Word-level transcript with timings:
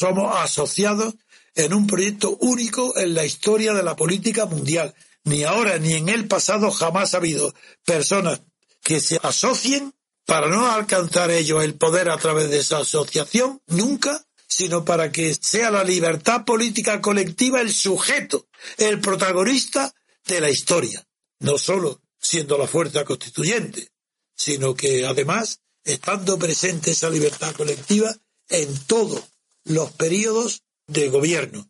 Somos 0.00 0.34
asociados 0.34 1.14
en 1.54 1.74
un 1.74 1.86
proyecto 1.86 2.38
único 2.40 2.96
en 2.96 3.12
la 3.12 3.26
historia 3.26 3.74
de 3.74 3.82
la 3.82 3.96
política 3.96 4.46
mundial. 4.46 4.94
Ni 5.24 5.44
ahora 5.44 5.76
ni 5.76 5.92
en 5.92 6.08
el 6.08 6.26
pasado 6.26 6.70
jamás 6.70 7.12
ha 7.12 7.18
habido 7.18 7.52
personas 7.84 8.40
que 8.82 8.98
se 8.98 9.20
asocien 9.22 9.92
para 10.24 10.48
no 10.48 10.70
alcanzar 10.70 11.30
ellos 11.30 11.62
el 11.62 11.74
poder 11.74 12.08
a 12.08 12.16
través 12.16 12.48
de 12.48 12.60
esa 12.60 12.78
asociación, 12.78 13.60
nunca, 13.66 14.24
sino 14.48 14.86
para 14.86 15.12
que 15.12 15.34
sea 15.34 15.70
la 15.70 15.84
libertad 15.84 16.46
política 16.46 17.02
colectiva 17.02 17.60
el 17.60 17.70
sujeto, 17.70 18.46
el 18.78 19.00
protagonista 19.00 19.92
de 20.24 20.40
la 20.40 20.48
historia, 20.48 21.06
no 21.40 21.58
solo 21.58 22.00
siendo 22.18 22.56
la 22.56 22.66
fuerza 22.66 23.04
constituyente, 23.04 23.90
sino 24.34 24.74
que 24.74 25.04
además 25.04 25.60
estando 25.84 26.38
presente 26.38 26.92
esa 26.92 27.10
libertad 27.10 27.54
colectiva 27.54 28.16
en 28.48 28.78
todos 28.86 29.24
los 29.70 29.92
periodos 29.92 30.64
de 30.88 31.10
gobierno. 31.10 31.64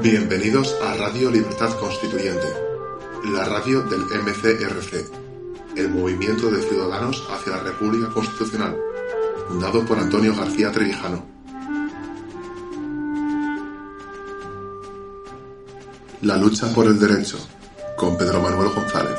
Bienvenidos 0.00 0.76
a 0.84 0.94
Radio 0.94 1.32
Libertad 1.32 1.76
Constituyente, 1.80 2.46
la 3.24 3.44
radio 3.44 3.82
del 3.82 4.02
MCRC, 4.02 5.74
el 5.76 5.88
Movimiento 5.90 6.48
de 6.52 6.62
Ciudadanos 6.62 7.26
hacia 7.28 7.56
la 7.56 7.64
República 7.64 8.08
Constitucional, 8.10 8.76
fundado 9.48 9.84
por 9.84 9.98
Antonio 9.98 10.32
García 10.36 10.70
Trevijano. 10.70 11.26
La 16.22 16.36
lucha 16.36 16.72
por 16.72 16.86
el 16.86 17.00
derecho, 17.00 17.36
con 17.96 18.16
Pedro 18.16 18.40
Manuel 18.40 18.68
González. 18.68 19.18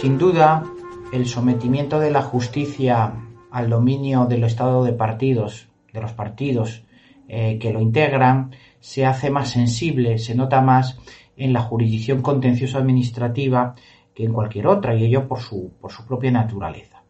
Sin 0.00 0.16
duda, 0.16 0.64
el 1.16 1.26
sometimiento 1.26 1.98
de 1.98 2.10
la 2.10 2.22
justicia 2.22 3.14
al 3.50 3.70
dominio 3.70 4.26
del 4.26 4.44
estado 4.44 4.84
de 4.84 4.92
partidos, 4.92 5.68
de 5.92 6.02
los 6.02 6.12
partidos 6.12 6.84
eh, 7.26 7.58
que 7.58 7.72
lo 7.72 7.80
integran, 7.80 8.50
se 8.80 9.06
hace 9.06 9.30
más 9.30 9.50
sensible, 9.50 10.18
se 10.18 10.34
nota 10.34 10.60
más 10.60 10.98
en 11.36 11.54
la 11.54 11.62
jurisdicción 11.62 12.20
contencioso 12.20 12.76
administrativa 12.78 13.74
que 14.14 14.24
en 14.24 14.32
cualquier 14.32 14.66
otra, 14.66 14.94
y 14.94 15.04
ello 15.04 15.26
por 15.26 15.40
su, 15.40 15.72
por 15.80 15.90
su 15.90 16.06
propia 16.06 16.30
naturaleza. 16.30 17.02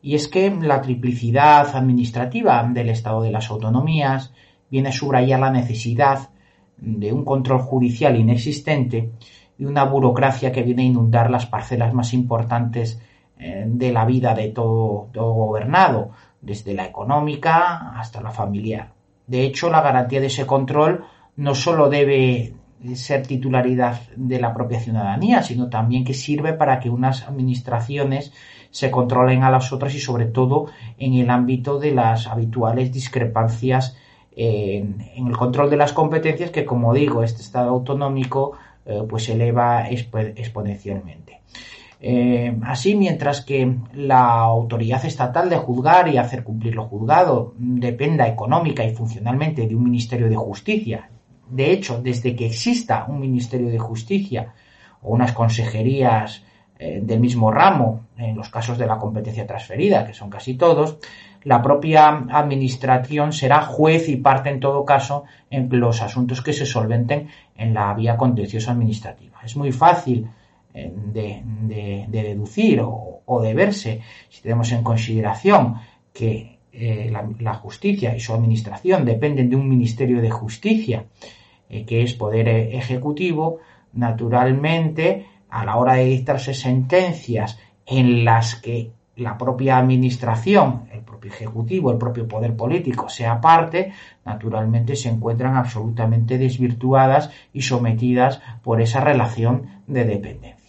Y 0.00 0.14
es 0.14 0.28
que 0.28 0.50
la 0.50 0.80
triplicidad 0.80 1.76
administrativa 1.76 2.66
del 2.72 2.88
Estado 2.88 3.22
de 3.22 3.30
las 3.30 3.50
Autonomías 3.50 4.32
viene 4.70 4.88
a 4.88 4.92
subrayar 4.92 5.40
la 5.40 5.50
necesidad 5.50 6.30
de 6.78 7.12
un 7.12 7.24
control 7.24 7.60
judicial 7.60 8.16
inexistente 8.16 9.12
y 9.58 9.66
una 9.66 9.84
burocracia 9.84 10.52
que 10.52 10.62
viene 10.62 10.82
a 10.82 10.86
inundar 10.86 11.30
las 11.30 11.46
parcelas 11.46 11.92
más 11.92 12.14
importantes 12.14 13.00
de 13.66 13.92
la 13.92 14.04
vida 14.04 14.34
de 14.34 14.48
todo, 14.48 15.08
todo 15.12 15.32
gobernado, 15.32 16.10
desde 16.40 16.74
la 16.74 16.84
económica 16.84 17.98
hasta 17.98 18.20
la 18.20 18.30
familiar. 18.30 18.92
De 19.26 19.44
hecho, 19.44 19.70
la 19.70 19.80
garantía 19.80 20.20
de 20.20 20.26
ese 20.26 20.46
control 20.46 21.04
no 21.36 21.54
solo 21.54 21.88
debe 21.88 22.54
ser 22.94 23.26
titularidad 23.26 24.00
de 24.16 24.40
la 24.40 24.52
propia 24.52 24.80
ciudadanía, 24.80 25.42
sino 25.42 25.68
también 25.68 26.04
que 26.04 26.14
sirve 26.14 26.52
para 26.52 26.80
que 26.80 26.90
unas 26.90 27.22
administraciones 27.28 28.32
se 28.70 28.90
controlen 28.90 29.44
a 29.44 29.50
las 29.50 29.72
otras 29.72 29.94
y 29.94 30.00
sobre 30.00 30.26
todo 30.26 30.66
en 30.98 31.14
el 31.14 31.30
ámbito 31.30 31.78
de 31.78 31.92
las 31.92 32.26
habituales 32.26 32.92
discrepancias 32.92 33.96
en, 34.34 35.00
el 35.14 35.36
control 35.36 35.70
de 35.70 35.76
las 35.76 35.92
competencias 35.92 36.50
que, 36.50 36.64
como 36.64 36.94
digo, 36.94 37.22
este 37.22 37.42
Estado 37.42 37.70
autonómico 37.70 38.52
eh, 38.84 39.02
pues 39.08 39.28
eleva 39.28 39.88
exponencialmente. 39.88 41.40
Eh, 42.04 42.58
así, 42.64 42.96
mientras 42.96 43.42
que 43.42 43.76
la 43.94 44.40
autoridad 44.40 45.04
estatal 45.04 45.48
de 45.48 45.56
juzgar 45.56 46.08
y 46.08 46.16
hacer 46.16 46.42
cumplir 46.42 46.74
lo 46.74 46.88
juzgado 46.88 47.54
dependa 47.56 48.26
económica 48.26 48.82
y 48.82 48.92
funcionalmente 48.92 49.68
de 49.68 49.76
un 49.76 49.84
Ministerio 49.84 50.28
de 50.28 50.34
Justicia, 50.34 51.08
de 51.48 51.70
hecho, 51.70 52.02
desde 52.02 52.34
que 52.34 52.46
exista 52.46 53.06
un 53.08 53.20
Ministerio 53.20 53.68
de 53.68 53.78
Justicia 53.78 54.52
o 55.00 55.12
unas 55.12 55.32
consejerías 55.32 56.42
eh, 56.76 57.00
del 57.00 57.20
mismo 57.20 57.52
ramo, 57.52 58.06
en 58.16 58.34
los 58.34 58.48
casos 58.48 58.78
de 58.78 58.86
la 58.86 58.98
competencia 58.98 59.46
transferida, 59.46 60.04
que 60.04 60.12
son 60.12 60.28
casi 60.28 60.54
todos, 60.54 60.98
la 61.44 61.62
propia 61.62 62.08
administración 62.08 63.32
será 63.32 63.62
juez 63.62 64.08
y 64.08 64.16
parte 64.16 64.50
en 64.50 64.58
todo 64.58 64.84
caso 64.84 65.22
en 65.50 65.68
los 65.78 66.02
asuntos 66.02 66.42
que 66.42 66.52
se 66.52 66.66
solventen 66.66 67.28
en 67.56 67.74
la 67.74 67.94
vía 67.94 68.16
contenciosa 68.16 68.72
administrativa. 68.72 69.38
Es 69.44 69.56
muy 69.56 69.70
fácil 69.70 70.28
eh, 70.74 70.90
de, 70.94 72.06
deducir 72.08 72.80
o, 72.82 73.42
de 73.42 73.54
verse 73.54 74.00
si 74.28 74.42
tenemos 74.42 74.72
en 74.72 74.82
consideración 74.82 75.76
que 76.12 76.58
eh, 76.72 77.10
la, 77.10 77.54
justicia 77.54 78.16
y 78.16 78.20
su 78.20 78.32
administración 78.32 79.04
dependen 79.04 79.50
de 79.50 79.56
un 79.56 79.68
ministerio 79.68 80.22
de 80.22 80.30
justicia 80.30 81.06
eh, 81.68 81.84
que 81.84 82.02
es 82.02 82.14
poder 82.14 82.48
ejecutivo, 82.48 83.58
naturalmente 83.92 85.26
a 85.50 85.64
la 85.66 85.76
hora 85.76 85.94
de 85.94 86.06
dictarse 86.06 86.54
sentencias 86.54 87.58
en 87.84 88.24
las 88.24 88.54
que 88.54 88.92
la 89.16 89.36
propia 89.36 89.76
administración, 89.76 90.88
el 90.90 91.02
propio 91.02 91.30
ejecutivo, 91.30 91.90
el 91.90 91.98
propio 91.98 92.26
poder 92.26 92.56
político 92.56 93.08
sea 93.08 93.40
parte, 93.40 93.92
naturalmente 94.24 94.96
se 94.96 95.10
encuentran 95.10 95.56
absolutamente 95.56 96.38
desvirtuadas 96.38 97.30
y 97.52 97.62
sometidas 97.62 98.40
por 98.62 98.80
esa 98.80 99.00
relación 99.00 99.82
de 99.86 100.04
dependencia. 100.04 100.61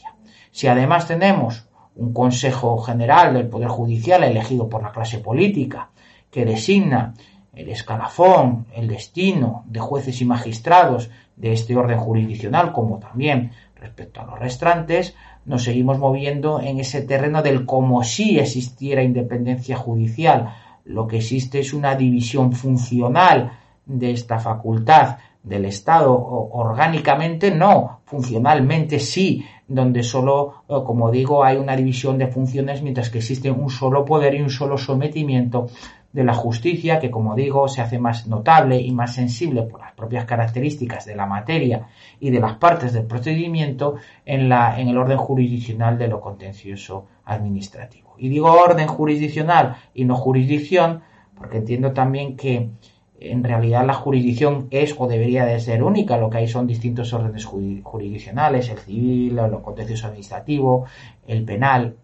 Si 0.53 0.67
además 0.67 1.07
tenemos 1.07 1.65
un 1.95 2.13
Consejo 2.13 2.77
General 2.77 3.33
del 3.33 3.49
Poder 3.49 3.69
Judicial 3.69 4.23
elegido 4.23 4.69
por 4.69 4.83
la 4.83 4.91
clase 4.91 5.17
política 5.17 5.89
que 6.29 6.45
designa 6.45 7.15
el 7.55 7.69
escalafón, 7.69 8.67
el 8.75 8.87
destino 8.87 9.63
de 9.65 9.79
jueces 9.79 10.21
y 10.21 10.25
magistrados 10.25 11.09
de 11.35 11.53
este 11.53 11.75
orden 11.75 11.97
jurisdiccional, 11.97 12.71
como 12.71 12.99
también 12.99 13.51
respecto 13.75 14.21
a 14.21 14.25
los 14.25 14.37
restantes, 14.37 15.15
nos 15.43 15.63
seguimos 15.63 15.97
moviendo 15.97 16.61
en 16.61 16.79
ese 16.79 17.01
terreno 17.01 17.41
del 17.41 17.65
como 17.65 18.03
si 18.03 18.37
existiera 18.37 19.01
independencia 19.01 19.75
judicial. 19.75 20.53
Lo 20.85 21.07
que 21.07 21.17
existe 21.17 21.61
es 21.61 21.73
una 21.73 21.95
división 21.95 22.53
funcional 22.53 23.53
de 23.87 24.11
esta 24.11 24.37
facultad 24.37 25.17
del 25.43 25.65
Estado, 25.65 26.17
orgánicamente 26.17 27.51
no, 27.51 27.99
funcionalmente 28.05 28.99
sí, 28.99 29.45
donde 29.67 30.01
solo, 30.03 30.63
eh, 30.69 30.75
como 30.85 31.11
digo, 31.11 31.43
hay 31.43 31.57
una 31.57 31.75
división 31.75 32.17
de 32.17 32.27
funciones 32.27 32.81
mientras 32.81 33.09
que 33.09 33.17
existe 33.17 33.51
un 33.51 33.69
solo 33.69 34.05
poder 34.05 34.35
y 34.35 34.41
un 34.41 34.49
solo 34.49 34.77
sometimiento 34.77 35.67
de 36.13 36.23
la 36.23 36.33
justicia, 36.33 36.99
que 36.99 37.09
como 37.09 37.35
digo, 37.35 37.67
se 37.67 37.81
hace 37.81 37.99
más 37.99 38.27
notable 38.27 38.79
y 38.79 38.91
más 38.91 39.15
sensible 39.15 39.63
por 39.63 39.81
las 39.81 39.93
propias 39.93 40.25
características 40.25 41.05
de 41.05 41.15
la 41.15 41.25
materia 41.25 41.87
y 42.19 42.29
de 42.29 42.39
las 42.39 42.53
partes 42.57 42.93
del 42.93 43.05
procedimiento 43.05 43.95
en, 44.25 44.47
la, 44.47 44.79
en 44.79 44.87
el 44.89 44.97
orden 44.97 45.17
jurisdiccional 45.17 45.97
de 45.97 46.07
lo 46.07 46.21
contencioso 46.21 47.07
administrativo. 47.25 48.13
Y 48.17 48.29
digo 48.29 48.51
orden 48.53 48.87
jurisdiccional 48.87 49.75
y 49.93 50.05
no 50.05 50.15
jurisdicción, 50.15 51.01
porque 51.35 51.57
entiendo 51.57 51.93
también 51.93 52.37
que 52.37 52.69
en 53.19 53.43
realidad 53.43 53.85
la 53.85 53.93
jurisdicción 53.93 54.67
es 54.71 54.95
o 54.97 55.07
debería 55.07 55.45
de 55.45 55.59
ser 55.59 55.83
única, 55.83 56.17
lo 56.17 56.29
que 56.29 56.39
hay 56.39 56.47
son 56.47 56.67
distintos 56.67 57.13
órdenes 57.13 57.45
jurisdiccionales, 57.45 58.69
el 58.69 58.79
civil, 58.79 59.35
lo 59.35 59.61
contencioso 59.61 60.07
administrativo, 60.07 60.85
el 61.27 61.43
penal, 61.43 61.95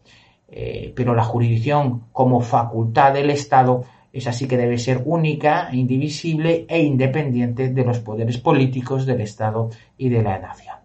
eh, 0.48 0.94
pero 0.96 1.14
la 1.14 1.24
jurisdicción 1.24 2.06
como 2.12 2.42
facultad 2.42 3.14
del 3.14 3.30
Estado 3.30 3.84
es 4.12 4.28
así 4.28 4.48
que 4.48 4.58
debe 4.58 4.78
ser 4.78 5.04
única, 5.06 5.70
indivisible 5.72 6.66
e 6.68 6.82
independiente 6.82 7.70
de 7.70 7.86
los 7.86 8.00
poderes 8.00 8.38
políticos 8.38 9.06
del 9.06 9.22
Estado 9.22 9.70
y 9.98 10.10
de 10.10 10.24
la 10.24 10.40
nación. 10.40 10.78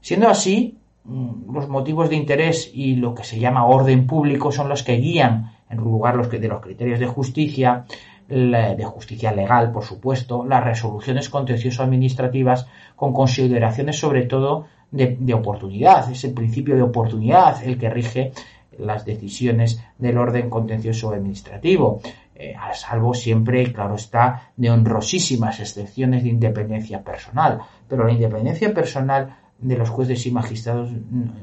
Siendo 0.00 0.28
así, 0.28 0.78
mm, 1.04 1.54
los 1.54 1.68
motivos 1.68 2.10
de 2.10 2.16
interés 2.16 2.70
y 2.74 2.96
lo 2.96 3.14
que 3.14 3.24
se 3.24 3.38
llama 3.38 3.66
orden 3.66 4.06
público 4.06 4.52
son 4.52 4.68
los 4.68 4.82
que 4.82 4.96
guían, 4.96 5.52
en 5.70 5.78
lugar 5.78 6.14
de 6.28 6.48
los 6.48 6.60
criterios 6.60 6.98
de 6.98 7.06
justicia, 7.06 7.86
de 8.30 8.84
justicia 8.84 9.32
legal, 9.32 9.72
por 9.72 9.84
supuesto, 9.84 10.44
las 10.46 10.62
resoluciones 10.62 11.28
contencioso-administrativas 11.28 12.66
con 12.94 13.12
consideraciones 13.12 13.98
sobre 13.98 14.22
todo 14.26 14.66
de, 14.92 15.34
oportunidad. 15.34 16.10
Es 16.10 16.22
el 16.24 16.32
principio 16.32 16.76
de 16.76 16.82
oportunidad 16.82 17.62
el 17.64 17.76
que 17.76 17.90
rige 17.90 18.32
las 18.78 19.04
decisiones 19.04 19.82
del 19.98 20.16
orden 20.16 20.48
contencioso 20.48 21.10
administrativo, 21.10 22.00
eh, 22.36 22.54
a 22.58 22.72
salvo 22.72 23.14
siempre, 23.14 23.72
claro 23.72 23.96
está, 23.96 24.50
de 24.56 24.70
honrosísimas 24.70 25.58
excepciones 25.60 26.22
de 26.22 26.30
independencia 26.30 27.02
personal. 27.02 27.58
Pero 27.88 28.04
la 28.04 28.12
independencia 28.12 28.72
personal 28.72 29.36
de 29.58 29.76
los 29.76 29.90
jueces 29.90 30.24
y 30.24 30.30
magistrados 30.30 30.90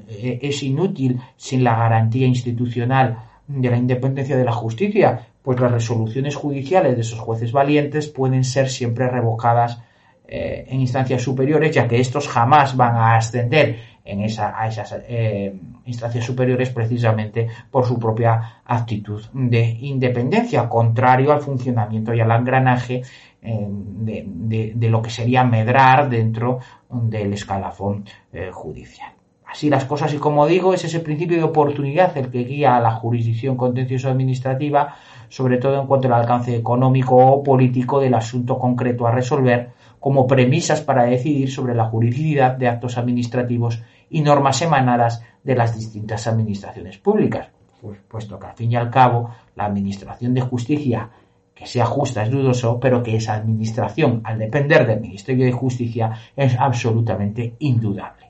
eh, 0.08 0.40
es 0.42 0.64
inútil 0.64 1.20
sin 1.36 1.64
la 1.64 1.76
garantía 1.76 2.26
institucional 2.26 3.18
de 3.48 3.70
la 3.70 3.78
independencia 3.78 4.36
de 4.36 4.44
la 4.44 4.52
justicia, 4.52 5.28
pues 5.48 5.62
las 5.62 5.72
resoluciones 5.72 6.36
judiciales 6.36 6.96
de 6.96 7.02
esos 7.04 7.20
jueces 7.20 7.54
valientes 7.54 8.08
pueden 8.08 8.44
ser 8.44 8.70
siempre 8.70 9.08
revocadas 9.08 9.82
eh, 10.28 10.66
en 10.68 10.82
instancias 10.82 11.22
superiores, 11.22 11.74
ya 11.74 11.88
que 11.88 12.02
estos 12.02 12.28
jamás 12.28 12.76
van 12.76 12.98
a 12.98 13.16
ascender 13.16 13.78
en 14.04 14.24
esa, 14.24 14.62
a 14.62 14.68
esas 14.68 14.94
eh, 15.08 15.58
instancias 15.86 16.26
superiores 16.26 16.70
precisamente 16.72 17.48
por 17.72 17.86
su 17.86 17.98
propia 17.98 18.62
actitud 18.66 19.24
de 19.32 19.70
independencia, 19.80 20.68
contrario 20.68 21.32
al 21.32 21.40
funcionamiento 21.40 22.14
y 22.14 22.20
al 22.20 22.32
engranaje 22.32 23.04
eh, 23.42 23.68
de, 23.70 24.90
lo 24.90 25.02
que 25.02 25.10
sería 25.10 25.46
medrar 25.46 26.10
dentro 26.10 26.60
del 26.90 27.32
escalafón 27.32 28.04
judicial. 28.52 29.14
Así 29.50 29.70
las 29.70 29.86
cosas, 29.86 30.14
y 30.14 30.18
como 30.18 30.46
digo, 30.46 30.74
es 30.74 30.84
ese 30.84 31.00
principio 31.00 31.38
de 31.38 31.44
oportunidad 31.44 32.18
el 32.18 32.30
que 32.30 32.44
guía 32.44 32.76
a 32.76 32.82
la 32.82 32.92
jurisdicción 32.92 33.56
contencioso 33.56 34.10
administrativa, 34.10 34.96
sobre 35.30 35.58
todo 35.58 35.80
en 35.80 35.88
cuanto 35.88 36.08
al 36.08 36.16
alcance 36.16 36.56
económico 36.56 37.16
o 37.16 37.44
político 37.44 38.00
del 38.00 38.14
asunto 38.14 38.60
concreto 38.60 39.08
a 39.08 39.12
resolver, 39.12 39.72
como 40.00 40.28
premisas 40.28 40.82
para 40.82 41.06
decidir 41.06 41.50
sobre 41.50 41.76
la 41.76 41.86
juridicidad 41.86 42.56
de 42.56 42.68
actos 42.68 42.98
administrativos 42.98 43.82
y 44.10 44.22
normas 44.22 44.62
emanadas 44.62 45.24
de 45.44 45.56
las 45.56 45.76
distintas 45.76 46.28
administraciones 46.28 46.98
públicas, 46.98 47.48
pues, 47.82 48.00
puesto 48.08 48.38
que 48.38 48.48
al 48.48 48.56
fin 48.56 48.72
y 48.72 48.76
al 48.76 48.90
cabo 48.90 49.30
la 49.56 49.66
administración 49.66 50.34
de 50.34 50.42
justicia 50.42 51.10
que 51.56 51.66
sea 51.66 51.86
justa 51.86 52.22
es 52.22 52.30
dudoso, 52.30 52.80
pero 52.80 53.02
que 53.02 53.16
esa 53.16 53.34
administración, 53.34 54.22
al 54.24 54.38
depender 54.38 54.86
del 54.86 55.00
Ministerio 55.00 55.46
de 55.46 55.52
Justicia, 55.52 56.12
es 56.36 56.56
absolutamente 56.60 57.56
indudable. 57.60 58.27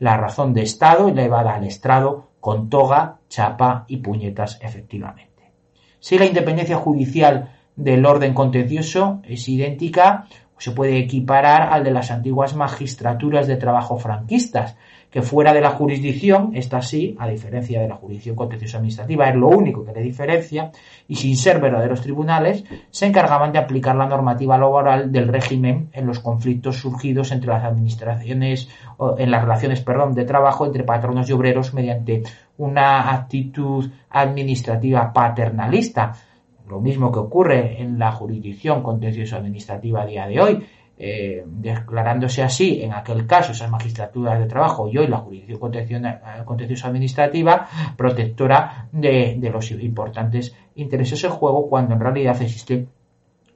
La 0.00 0.16
razón 0.16 0.54
de 0.54 0.62
Estado 0.62 1.08
elevada 1.08 1.54
al 1.54 1.64
estrado 1.64 2.30
con 2.40 2.70
toga, 2.70 3.18
chapa 3.28 3.84
y 3.86 3.98
puñetas 3.98 4.58
efectivamente. 4.62 5.52
Si 6.00 6.18
la 6.18 6.24
independencia 6.24 6.76
judicial 6.76 7.52
del 7.76 8.06
orden 8.06 8.32
contencioso 8.32 9.20
es 9.24 9.46
idéntica, 9.48 10.26
se 10.60 10.72
puede 10.72 10.98
equiparar 10.98 11.72
al 11.72 11.82
de 11.84 11.90
las 11.90 12.10
antiguas 12.10 12.54
magistraturas 12.54 13.46
de 13.46 13.56
trabajo 13.56 13.98
franquistas, 13.98 14.76
que 15.10 15.22
fuera 15.22 15.54
de 15.54 15.62
la 15.62 15.70
jurisdicción, 15.70 16.52
esta 16.54 16.82
sí, 16.82 17.16
a 17.18 17.26
diferencia 17.26 17.80
de 17.80 17.88
la 17.88 17.96
jurisdicción 17.96 18.36
contenciosa 18.36 18.76
administrativa, 18.76 19.28
es 19.28 19.34
lo 19.34 19.48
único 19.48 19.84
que 19.84 19.92
le 19.92 20.02
diferencia, 20.02 20.70
y 21.08 21.16
sin 21.16 21.36
ser 21.36 21.60
verdaderos 21.60 22.02
tribunales, 22.02 22.62
se 22.90 23.06
encargaban 23.06 23.52
de 23.52 23.58
aplicar 23.58 23.96
la 23.96 24.06
normativa 24.06 24.58
laboral 24.58 25.10
del 25.10 25.28
régimen 25.28 25.88
en 25.94 26.06
los 26.06 26.20
conflictos 26.20 26.76
surgidos 26.76 27.32
entre 27.32 27.48
las 27.48 27.64
administraciones, 27.64 28.68
en 29.16 29.30
las 29.30 29.42
relaciones, 29.42 29.80
perdón, 29.80 30.14
de 30.14 30.26
trabajo 30.26 30.66
entre 30.66 30.84
patronos 30.84 31.28
y 31.28 31.32
obreros 31.32 31.72
mediante 31.72 32.22
una 32.58 33.12
actitud 33.12 33.90
administrativa 34.10 35.10
paternalista, 35.12 36.12
lo 36.70 36.80
mismo 36.80 37.10
que 37.10 37.18
ocurre 37.18 37.82
en 37.82 37.98
la 37.98 38.12
jurisdicción 38.12 38.82
contenciosa 38.82 39.36
administrativa 39.36 40.02
a 40.02 40.06
día 40.06 40.26
de 40.26 40.40
hoy, 40.40 40.66
eh, 41.02 41.44
declarándose 41.46 42.42
así 42.42 42.82
en 42.82 42.92
aquel 42.92 43.26
caso 43.26 43.52
esas 43.52 43.70
magistraturas 43.70 44.38
de 44.38 44.44
trabajo 44.46 44.86
y 44.86 44.98
hoy 44.98 45.06
la 45.06 45.16
jurisdicción 45.16 46.02
contenciosa 46.44 46.88
administrativa 46.88 47.66
protectora 47.96 48.86
de, 48.92 49.40
los 49.50 49.70
importantes 49.70 50.54
intereses 50.74 51.24
en 51.24 51.30
juego 51.30 51.70
cuando 51.70 51.94
en 51.94 52.00
realidad 52.00 52.40
existe 52.42 52.86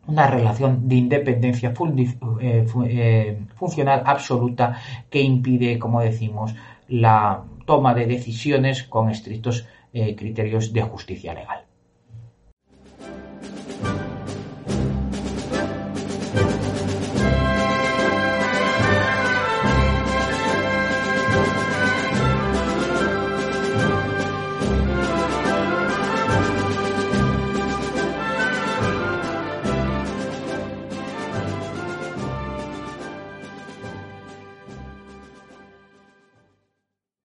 una 0.06 0.26
relación 0.26 0.88
de 0.88 0.94
independencia 0.94 1.74
eh, 2.40 2.66
eh, 2.86 3.38
funcional 3.56 4.02
absoluta 4.06 4.78
que 5.10 5.20
impide, 5.20 5.78
como 5.78 6.00
decimos, 6.00 6.54
la 6.88 7.44
toma 7.66 7.94
de 7.94 8.06
decisiones 8.06 8.84
con 8.84 9.10
estrictos 9.10 9.66
criterios 9.92 10.72
de 10.72 10.82
justicia 10.82 11.34
legal. 11.34 11.63